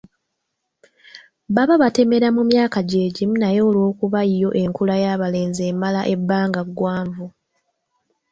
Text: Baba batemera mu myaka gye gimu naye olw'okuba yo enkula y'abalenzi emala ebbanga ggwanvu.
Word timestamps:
Baba 1.55 1.75
batemera 1.83 2.27
mu 2.37 2.43
myaka 2.51 2.77
gye 2.89 3.03
gimu 3.15 3.35
naye 3.41 3.59
olw'okuba 3.69 4.19
yo 4.41 4.49
enkula 4.63 4.95
y'abalenzi 5.03 5.61
emala 5.71 6.01
ebbanga 6.13 6.61
ggwanvu. 6.69 7.25